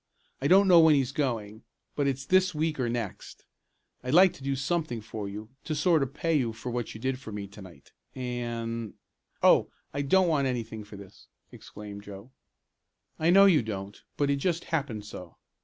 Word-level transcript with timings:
I 0.41 0.47
don't 0.47 0.67
know 0.67 0.79
when 0.79 0.95
he's 0.95 1.11
going, 1.11 1.61
but 1.95 2.07
it's 2.07 2.25
this 2.25 2.55
week 2.55 2.79
or 2.79 2.89
next. 2.89 3.45
I'd 4.03 4.15
like 4.15 4.33
to 4.33 4.43
do 4.43 4.55
something 4.55 4.99
for 4.99 5.29
you, 5.29 5.49
to 5.65 5.75
sort 5.75 6.01
of 6.01 6.11
pay 6.15 6.33
you 6.35 6.53
for 6.53 6.71
what 6.71 6.95
you 6.95 6.99
did 6.99 7.19
for 7.19 7.31
me 7.31 7.45
to 7.49 7.61
night, 7.61 7.91
and" 8.15 8.95
"Oh, 9.43 9.69
I 9.93 10.01
don't 10.01 10.27
want 10.27 10.47
anything 10.47 10.83
for 10.83 10.95
this!" 10.97 11.27
exclaimed 11.51 12.01
Joe. 12.01 12.31
"I 13.19 13.29
know 13.29 13.45
you 13.45 13.61
don't, 13.61 14.01
but 14.17 14.31
it 14.31 14.37
just 14.37 14.63
happened 14.73 15.05
so. 15.05 15.37